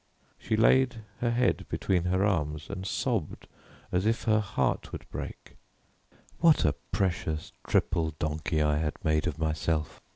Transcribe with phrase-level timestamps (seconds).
[0.39, 3.47] She laid her head between her arms, and sobbed
[3.91, 5.57] as if her heart would break.
[6.39, 10.01] What a precious triple donkey I had made of myself!